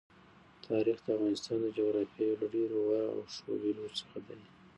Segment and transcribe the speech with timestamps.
[0.67, 4.39] تاریخ د افغانستان د جغرافیې یو له ډېرو غوره او ښو بېلګو څخه دی.